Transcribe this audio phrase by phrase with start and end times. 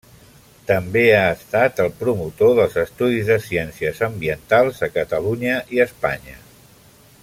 [0.69, 6.39] També ha estat el promotor dels estudis de ciències ambientals a Catalunya i a Espanya.